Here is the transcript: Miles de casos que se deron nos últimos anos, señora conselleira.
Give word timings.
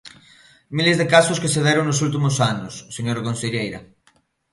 Miles 0.77 0.97
de 1.01 1.05
casos 1.13 1.39
que 1.41 1.53
se 1.53 1.63
deron 1.67 1.85
nos 1.87 2.01
últimos 2.07 2.35
anos, 2.53 2.73
señora 2.95 3.25
conselleira. 3.27 3.79